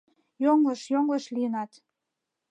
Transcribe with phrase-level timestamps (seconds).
[0.43, 1.71] Йоҥылыш, йоҥылыш лийынат.